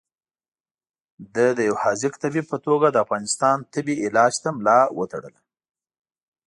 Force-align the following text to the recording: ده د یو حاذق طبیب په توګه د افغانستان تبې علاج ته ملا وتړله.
ده 1.33 1.47
د 1.57 1.59
یو 1.69 1.75
حاذق 1.83 2.13
طبیب 2.23 2.45
په 2.51 2.57
توګه 2.67 2.87
د 2.91 2.97
افغانستان 3.05 3.57
تبې 3.73 3.95
علاج 4.05 4.33
ته 4.43 4.49
ملا 4.57 4.79
وتړله. 4.97 5.41